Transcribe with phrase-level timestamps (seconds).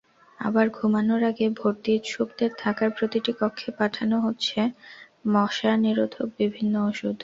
[0.39, 4.59] আবার ঘুমানোর আগে ভর্তি-ইচ্ছুকদের থাকার প্রতিটি কক্ষে পাঠানো হচ্ছে
[5.33, 7.17] মশানিরোধক বিভিন্ন ওষুধ।